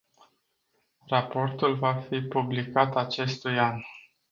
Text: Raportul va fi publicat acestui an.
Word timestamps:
Raportul 1.11 1.75
va 1.75 1.93
fi 2.09 2.21
publicat 2.21 2.95
acestui 2.95 3.59
an. 3.59 3.79